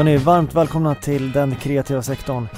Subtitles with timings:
[0.00, 2.48] Hörni, varmt välkomna till den kreativa sektorn.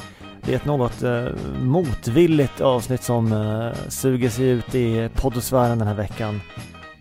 [0.43, 1.25] Det är ett något eh,
[1.61, 6.41] motvilligt avsnitt som eh, suger sig ut i poddosfären den här veckan.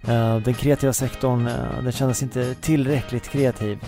[0.08, 3.80] Eh, den kreativa sektorn, eh, den kändes inte tillräckligt kreativ.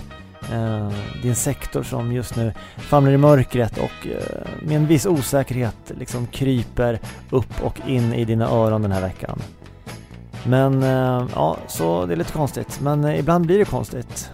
[0.42, 0.92] Eh,
[1.22, 5.06] det är en sektor som just nu famlar i mörkret och eh, med en viss
[5.06, 9.40] osäkerhet liksom kryper upp och in i dina öron den här veckan.
[10.44, 12.80] Men eh, ja, så det är lite konstigt.
[12.82, 14.32] Men eh, ibland blir det konstigt.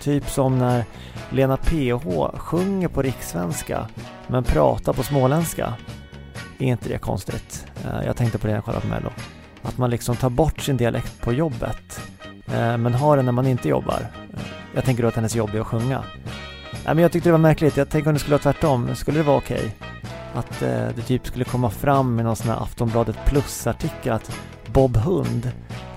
[0.00, 0.84] Typ som när
[1.32, 3.88] Lena PH sjunger på rikssvenska
[4.26, 5.74] men pratar på småländska.
[6.58, 7.66] Är inte det konstigt?
[7.84, 9.10] Eh, jag tänkte på det när jag kollade på Mello.
[9.62, 12.00] Att man liksom tar bort sin dialekt på jobbet
[12.46, 14.06] eh, men har den när man inte jobbar.
[14.34, 14.40] Eh,
[14.74, 16.04] jag tänker då att hennes jobb är att sjunga.
[16.72, 17.76] Nej, men jag tyckte det var märkligt.
[17.76, 18.94] Jag tänkte om det skulle vara tvärtom.
[18.94, 19.76] Skulle det vara okej?
[20.34, 25.50] Att det typ skulle komma fram i någon sån här Aftonbladet plus-artikel att Bob Hund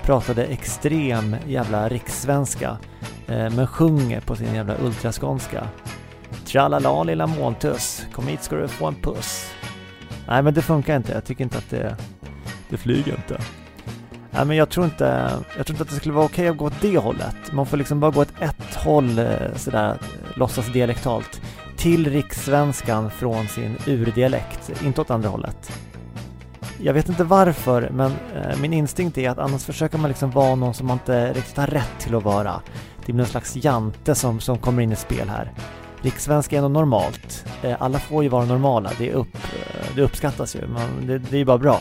[0.03, 2.78] pratade extrem jävla rikssvenska
[3.28, 5.68] men sjunger på sin jävla ultraskånska.
[6.46, 9.54] Tralala lilla måntuss, kom hit ska du få en puss.
[10.28, 11.96] Nej men det funkar inte, jag tycker inte att det,
[12.70, 13.38] det flyger inte.
[14.32, 16.66] Nej men jag tror inte, jag tror inte att det skulle vara okej att gå
[16.66, 17.52] åt det hållet.
[17.52, 21.42] Man får liksom bara gå åt ett håll eh, sådär, eh, låtsas dialektalt.
[21.78, 25.72] Till rikssvenskan från sin urdialekt, inte åt andra hållet.
[26.80, 30.56] Jag vet inte varför, men eh, min instinkt är att annars försöker man liksom vara
[30.56, 32.62] någon som man inte riktigt har rätt till att vara.
[33.06, 35.52] Det blir någon slags jante som, som kommer in i spel här.
[36.02, 37.46] Rikssvenska är något normalt.
[37.62, 41.18] Eh, alla får ju vara normala, det, är upp, eh, det uppskattas ju, Man, det,
[41.18, 41.80] det är ju bara bra.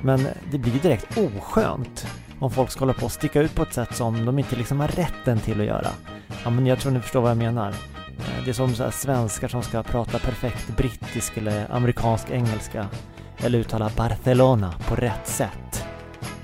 [0.00, 2.06] Men det blir direkt oskönt
[2.38, 4.80] om folk ska hålla på och sticka ut på ett sätt som de inte liksom
[4.80, 5.88] har rätten till att göra.
[6.44, 7.68] Ja, men jag tror ni förstår vad jag menar.
[7.68, 12.86] Eh, det är som så här svenskar som ska prata perfekt brittisk eller amerikansk engelska
[13.36, 15.84] eller uttala Barcelona på rätt sätt.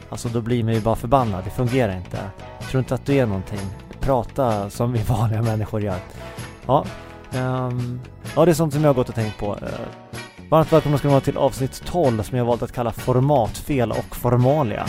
[0.08, 2.18] Alltså då blir man ju bara förbannad, det fungerar inte.
[2.60, 3.60] Jag tror inte att du är någonting.
[4.00, 5.98] Prata som vi vanliga människor gör.
[6.66, 6.84] Ja,
[7.34, 8.00] um,
[8.36, 9.52] ja det är sånt som jag har gått och tänkt på.
[9.52, 9.68] Uh,
[10.50, 14.16] varmt välkomna ska ni vara till avsnitt 12 som jag valt att kalla formatfel och
[14.16, 14.86] formalia.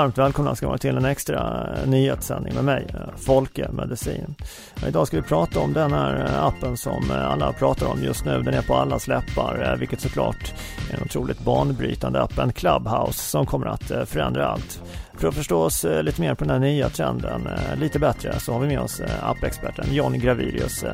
[0.00, 4.34] Varmt välkomna ska vara till en extra eh, nyhetssändning med mig, eh, Folke Medicin.
[4.82, 8.42] Eh, idag ska vi prata om den här appen som alla pratar om just nu.
[8.42, 10.54] Den är på alla läppar, vilket såklart
[10.90, 14.82] är en otroligt banbrytande app, en Clubhouse som kommer att förändra allt.
[15.20, 18.40] För att förstå oss eh, lite mer på den här nya trenden eh, lite bättre
[18.40, 20.82] så har vi med oss eh, appexperten John Gravirius.
[20.82, 20.92] Eh,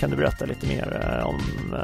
[0.00, 1.40] Kan du berätta lite mer om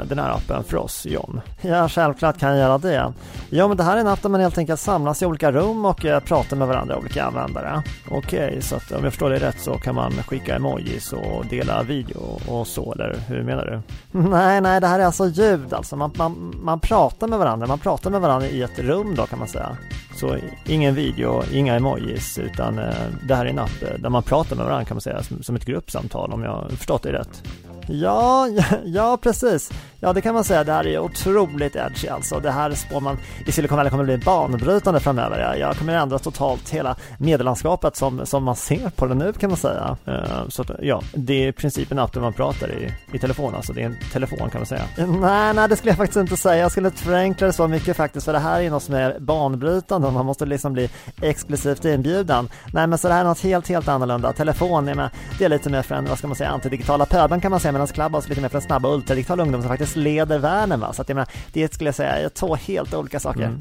[0.09, 1.41] den här appen för oss, John?
[1.61, 3.13] Ja, självklart kan jag göra det.
[3.49, 5.85] Ja, men det här är en app där man helt enkelt samlas i olika rum
[5.85, 7.83] och pratar med varandra, olika användare.
[8.11, 11.83] Okej, så att om jag förstår det rätt så kan man skicka emojis och dela
[11.83, 13.81] video och så, eller hur menar du?
[14.29, 15.95] Nej, nej, det här är alltså ljud alltså.
[15.95, 19.39] Man, man, man pratar med varandra, man pratar med varandra i ett rum då kan
[19.39, 19.77] man säga.
[20.15, 22.93] Så ingen video, inga emojis, utan eh,
[23.27, 25.43] det här är en app eh, där man pratar med varandra kan man säga, som,
[25.43, 27.43] som ett gruppsamtal om jag har förstått det rätt.
[27.87, 29.71] Ja, ja, ja, precis.
[29.99, 30.63] Ja, det kan man säga.
[30.63, 32.39] Det här är otroligt edgy alltså.
[32.39, 35.39] Det här spår man i Silicon Valley kommer bli banbrytande framöver.
[35.39, 39.49] Jag, jag kommer ändra totalt hela medielandskapet som, som man ser på det nu kan
[39.49, 39.97] man säga.
[40.05, 43.55] Eh, så ja, det är i princip en app där man pratar i, i telefon,
[43.55, 44.83] alltså det är en telefon kan man säga.
[44.97, 46.61] Nej, nej, det skulle jag faktiskt inte säga.
[46.61, 50.07] Jag skulle förenkla det så mycket faktiskt, för det här är något som är banbrytande
[50.07, 50.89] och man måste liksom bli
[51.21, 52.49] exklusivt inbjuden.
[52.73, 54.33] Nej, men så det här är något helt, helt annorlunda.
[54.33, 55.09] Telefon är med,
[55.39, 57.71] det är lite mer för en, vad ska man säga, antidigitala pöbeln kan man säga,
[57.73, 60.93] medan Clubhouse är lite mer för en snabba ultradigitala ungdom som faktiskt leder världen va.
[60.93, 63.43] Så att jag menar, det skulle jag säga är två helt olika saker.
[63.43, 63.59] Mm.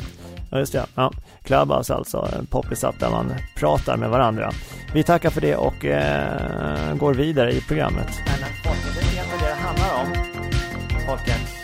[0.51, 0.87] Ja, just det.
[0.95, 1.13] Ja.
[1.43, 4.53] Clubhouse alltså, en poppis-app där man pratar med varandra.
[4.95, 8.09] Vi tackar för det och eh, går vidare i programmet.
[8.27, 10.15] Men Folke, det är det handlar om.
[11.07, 11.62] Folke.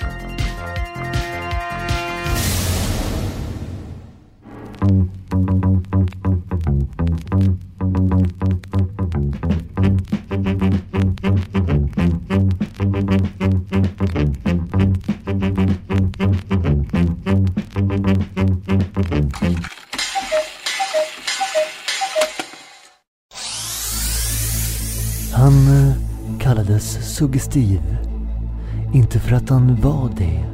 [27.19, 27.97] Suggestiv.
[28.93, 30.45] Inte för att han var det.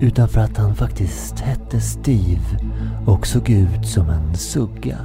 [0.00, 2.58] Utan för att han faktiskt hette Steve
[3.06, 4.98] och såg ut som en sugga.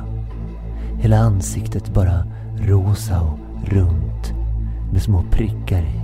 [1.00, 2.28] Hela ansiktet bara
[2.60, 4.34] rosa och runt
[4.92, 6.02] med små prickar i.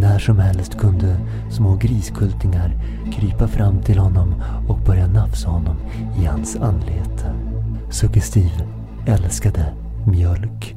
[0.00, 1.20] När som helst kunde
[1.50, 2.72] små griskultingar
[3.12, 4.34] krypa fram till honom
[4.68, 5.76] och börja nafsa honom
[6.20, 7.34] i hans anlete.
[7.90, 8.52] Suggestiv
[9.06, 9.74] älskade
[10.06, 10.74] mjölk.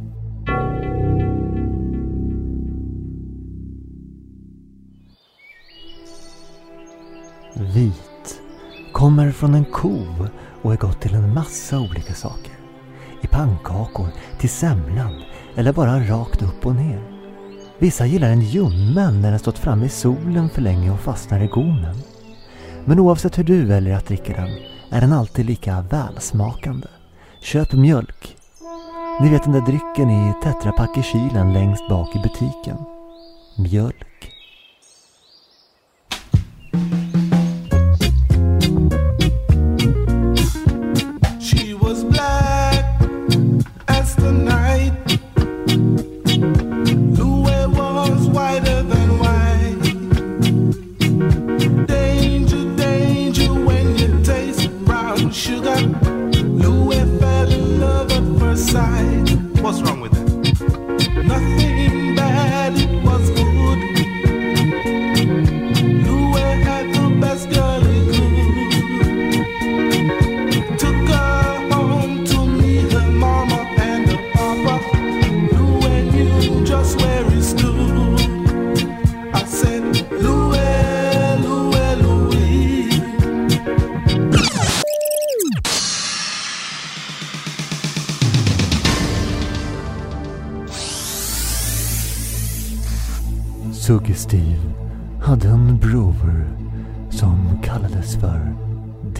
[7.61, 8.41] Vit
[8.93, 10.05] kommer från en ko
[10.61, 12.53] och är gott till en massa olika saker.
[13.21, 14.07] I pannkakor,
[14.39, 15.21] till semlan
[15.55, 17.03] eller bara rakt upp och ner.
[17.79, 21.47] Vissa gillar en ljummen när den stått framme i solen för länge och fastnar i
[21.47, 21.95] gommen.
[22.85, 24.49] Men oavsett hur du väljer att dricka den
[24.89, 26.87] är den alltid lika välsmakande.
[27.41, 28.37] Köp mjölk.
[29.21, 32.77] Ni vet den där drycken i tetrapack i kylen längst bak i butiken.
[33.57, 34.30] Mjölk.
[44.51, 45.10] Night.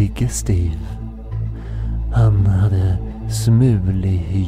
[0.02, 0.80] Digge Steve.
[2.14, 2.98] Han hade
[3.30, 4.48] smulig hy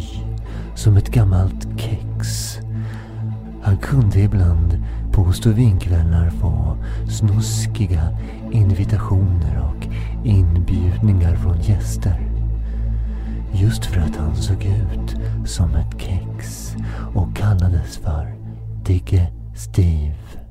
[0.76, 2.60] som ett gammalt kex.
[3.62, 6.78] Han kunde ibland på Stovinkvällar få
[7.10, 8.18] snuskiga
[8.52, 9.88] invitationer och
[10.26, 12.30] inbjudningar från gäster.
[13.52, 15.16] Just för att han såg ut
[15.46, 16.76] som ett kex
[17.16, 18.36] och kallades för
[18.86, 20.43] Digge Steve.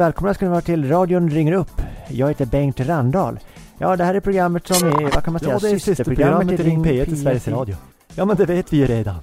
[0.00, 1.82] Välkomna ska ni vara till radion ringer upp.
[2.08, 3.38] Jag heter Bengt Randahl.
[3.78, 6.48] Ja, det här är programmet som är, vad kan man säga, Ja, det är systerprogrammet
[6.48, 7.76] till Ring P1 i Sveriges Radio.
[8.14, 9.16] Ja, men det vet vi ju redan.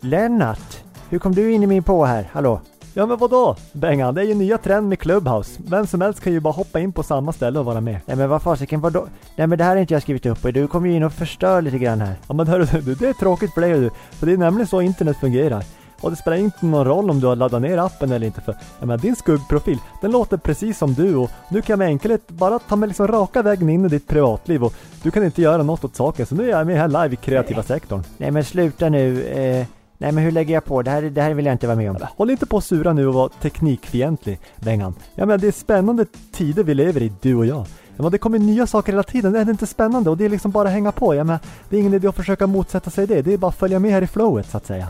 [0.00, 2.28] Lennart, hur kom du in i min på här?
[2.32, 2.60] Hallå?
[2.94, 3.56] Ja, men vadå?
[3.72, 5.60] Bengan, det är ju nya trend med Clubhouse.
[5.66, 8.00] Vem som helst kan ju bara hoppa in på samma ställe och vara med.
[8.06, 9.06] Nej men vad fasiken, vadå?
[9.36, 11.12] Nej men det här har inte jag skrivit upp och du kom ju in och
[11.12, 12.14] förstör lite grann här.
[12.28, 13.90] Ja, men hörru du, det är tråkigt för dig du.
[14.10, 15.64] För det är nämligen så internet fungerar.
[16.00, 18.56] Och det spelar inte någon roll om du har laddat ner appen eller inte för
[18.78, 22.28] jag menar, din skuggprofil, den låter precis som du och nu kan jag med enkelhet
[22.28, 25.62] bara ta mig liksom raka vägen in i ditt privatliv och du kan inte göra
[25.62, 28.02] något åt saken så nu är jag med här live i kreativa sektorn.
[28.18, 29.22] Nej men sluta nu.
[29.22, 29.66] Eh,
[29.98, 30.82] nej men hur lägger jag på?
[30.82, 31.96] Det här, det här vill jag inte vara med om.
[32.16, 34.94] Håll inte på att sura nu och vara teknikfientlig, Bengan.
[35.14, 37.66] Jag menar, det är spännande tider vi lever i, du och jag.
[37.96, 40.28] Ja, men det kommer nya saker hela tiden, det är inte spännande och det är
[40.28, 41.14] liksom bara att hänga på.
[41.14, 43.56] Jag menar, det är ingen idé att försöka motsätta sig det, det är bara att
[43.56, 44.88] följa med här i flowet så att säga.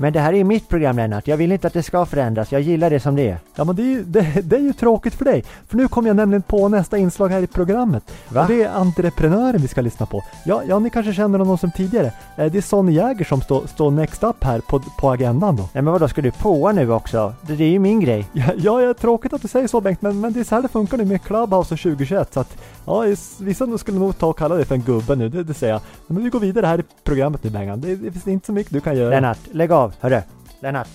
[0.00, 1.28] Men det här är mitt program Lennart.
[1.28, 2.52] Jag vill inte att det ska förändras.
[2.52, 3.38] Jag gillar det som det är.
[3.54, 6.08] Ja men det är, ju, det, det är ju tråkigt för dig, för nu kommer
[6.08, 8.12] jag nämligen på nästa inslag här i programmet.
[8.28, 8.42] Va?
[8.42, 10.22] Och det är entreprenören vi ska lyssna på.
[10.44, 12.12] Ja, ja ni kanske känner honom som tidigare.
[12.36, 15.62] Eh, Det är Sonny Jäger som står står next up här på, på agendan då.
[15.72, 17.34] Nej men vadå, ska du påa nu också?
[17.40, 18.26] Det, det är ju min grej.
[18.32, 20.68] Ja, ja, tråkigt att du säger så Bengt, men, men det är så här det
[20.68, 22.56] funkar nu med Clubhouse och 2021 så att
[22.90, 25.72] ja, vissa skulle nog ta och kalla dig för en gubbe nu, det, det säger
[25.72, 25.82] jag.
[26.06, 27.80] Men vi går vidare här i programmet nu Bengan.
[27.80, 29.10] Det, det finns inte så mycket du kan göra.
[29.10, 29.92] Lennart, lägg av.
[30.00, 30.20] Hörru.
[30.60, 30.88] Lennart.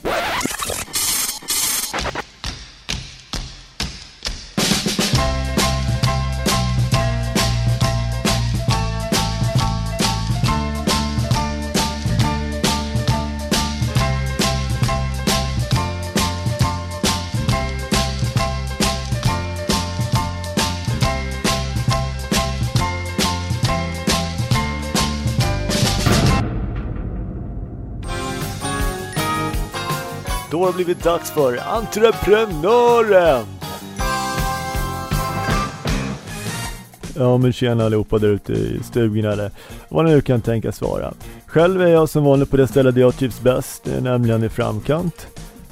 [30.65, 33.45] Har det blivit dags för Entreprenören!
[37.15, 39.51] Ja men tjena allihopa där ute i stugorna eller
[39.89, 41.13] vad ni nu kan tänkas vara.
[41.45, 44.49] Själv är jag som vanligt på det stället där jag trivs bäst, eh, nämligen i
[44.49, 45.27] framkant.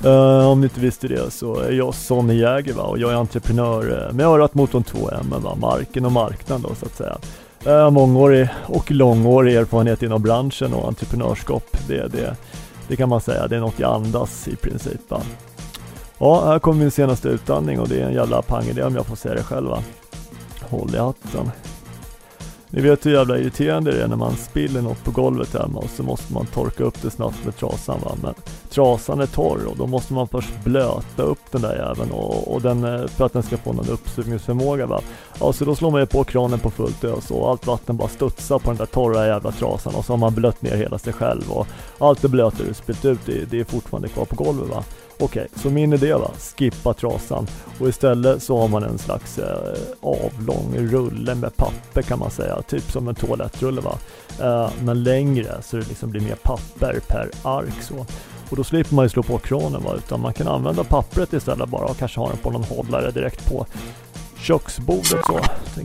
[0.05, 2.83] Uh, om ni inte visste det så är jag Sonny Jäger va?
[2.83, 5.55] och jag är entreprenör uh, med örat mot de två M, va?
[5.55, 7.17] marken och marknaden då så att säga.
[7.67, 11.77] Uh, mångårig och långårig erfarenhet inom branschen och entreprenörskap.
[11.87, 12.35] Det, är det,
[12.93, 15.01] det kan man säga, det är något jag andas i princip.
[15.09, 15.21] Va?
[16.17, 19.15] Ja, här kommer min senaste utandning och det är en jävla pangidé om jag får
[19.15, 19.83] säga det själv va.
[20.61, 21.51] Håll i hatten.
[22.75, 25.89] Ni vet hur jävla irriterande det är när man spiller något på golvet hemma och
[25.89, 28.11] så måste man torka upp det snabbt med trasan va.
[28.21, 28.33] Men
[28.69, 32.61] trasan är torr och då måste man först blöta upp den där jäveln och, och
[32.61, 35.01] den, eh, för att den ska få någon uppsugningsförmåga va.
[35.39, 38.09] Ja, så då slår man ju på kranen på fullt ös och allt vatten bara
[38.09, 41.13] studsar på den där torra jävla trasan och så har man blött ner hela sig
[41.13, 44.69] själv och allt det blöta du spillt ut det, det är fortfarande kvar på golvet
[44.69, 44.83] va.
[45.19, 47.47] Okej, så min idé va, skippa trasan
[47.79, 52.61] och istället så har man en slags eh, avlång rulle med papper kan man säga,
[52.61, 53.97] typ som en toalettrulle va.
[54.41, 58.05] Eh, men längre så det liksom blir mer papper per ark så.
[58.49, 61.69] Och då slipper man ju slå på kranen va, utan man kan använda pappret istället
[61.69, 63.65] bara och kanske ha den på någon hållare direkt på
[64.43, 65.39] köksbordet så.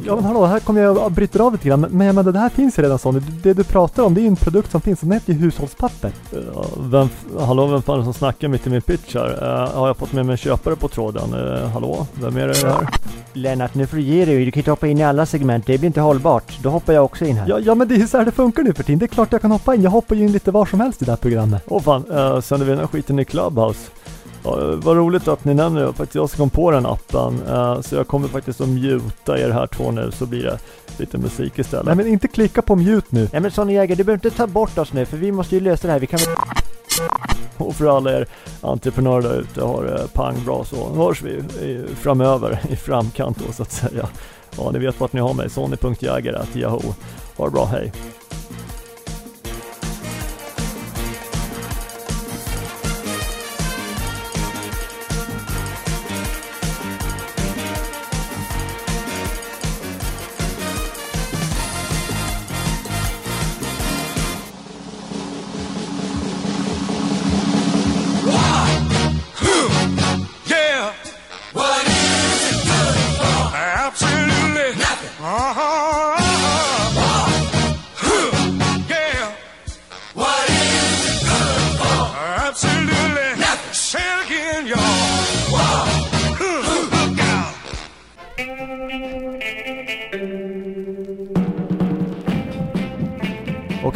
[0.04, 1.80] Ja men hallå, här kommer jag och bryter av lite grann.
[1.80, 3.20] Men jag menar, det här finns ju redan Sonny.
[3.42, 5.00] Det du pratar om, det är ju en produkt som finns.
[5.00, 6.12] Den heter ju hushållspapper.
[6.54, 9.30] Ja, vem, hallå, vem fan är det som snackar mitt i min pitch här?
[9.42, 11.34] Eh, har jag fått med mig en köpare på tråden?
[11.34, 12.88] Eh, hallå, vem är det här?
[13.32, 14.44] Lennart, nu får du ge dig.
[14.44, 15.66] Du kan inte hoppa in i alla segment.
[15.66, 16.58] Det blir inte hållbart.
[16.62, 17.48] Då hoppar jag också in här.
[17.48, 18.98] Ja, ja men det är så här det funkar nu för tiden.
[18.98, 19.82] Det är klart jag kan hoppa in.
[19.82, 21.62] Jag hoppar ju in lite var som helst i det här programmet.
[21.66, 23.90] Åh fan, uh, sänder vi den här skiten i Clubhouse?
[24.48, 27.42] Ja, vad roligt att ni nämner det, faktiskt jag som kom på den appen.
[27.48, 30.58] eh, så jag kommer faktiskt att muta er här två nu så blir det
[30.98, 31.86] lite musik istället.
[31.86, 33.28] Nej men inte klicka på mute nu.
[33.32, 35.60] Nej men Sonny Jäger, du behöver inte ta bort oss nu för vi måste ju
[35.60, 36.00] lösa det här.
[36.00, 36.36] Vi kan väl...
[37.56, 38.26] Och för alla er
[38.60, 41.42] entreprenörer där ute har det pang bra så hörs vi
[41.94, 44.08] framöver i framkant då så att säga.
[44.56, 45.50] Ja, ni vet vart ni har mig.
[45.50, 46.94] Sonny.jäger.yahoo.
[47.36, 47.92] Ha det bra, hej!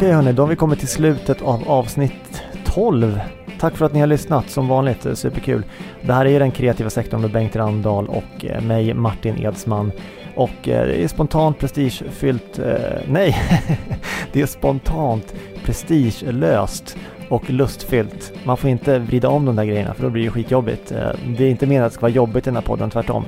[0.03, 3.19] Okej hörni, då har vi kommit till slutet av avsnitt 12.
[3.59, 5.63] Tack för att ni har lyssnat som vanligt, eh, superkul.
[6.01, 9.91] Det här är den kreativa sektorn med Bengt Randahl och eh, mig, Martin Edsman.
[10.35, 12.75] Och eh, det är spontant prestigefyllt, eh,
[13.07, 13.37] nej,
[14.31, 15.33] det är spontant
[15.65, 16.97] prestigelöst
[17.29, 18.33] och lustfyllt.
[18.43, 20.89] Man får inte vrida om de där grejerna för då blir det skitjobbigt.
[21.37, 23.25] Det är inte meningen att det ska vara jobbigt i den här podden, tvärtom.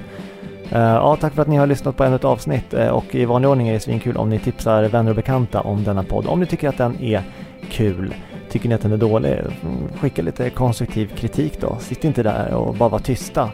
[0.72, 3.26] Eh, ja, tack för att ni har lyssnat på ännu ett avsnitt eh, och i
[3.26, 6.28] vanlig ordning är det svinkul om ni tipsar vänner och bekanta om denna podd.
[6.28, 7.24] Om ni tycker att den är
[7.72, 8.14] kul.
[8.50, 11.78] Tycker ni att den är dålig, mm, skicka lite konstruktiv kritik då.
[11.80, 13.50] Sitt inte där och bara var tysta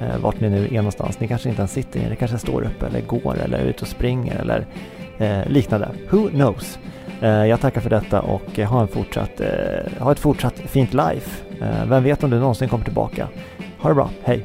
[0.00, 1.20] eh, vart ni nu är någonstans.
[1.20, 3.82] Ni kanske inte ens sitter ner, ni kanske står upp eller går eller är ute
[3.82, 4.66] och springer eller
[5.18, 5.88] eh, liknande.
[6.10, 6.78] Who knows?
[7.22, 11.44] Eh, jag tackar för detta och ha, en fortsatt, eh, ha ett fortsatt fint life.
[11.60, 13.28] Eh, vem vet om du någonsin kommer tillbaka.
[13.78, 14.44] Ha det bra, hej!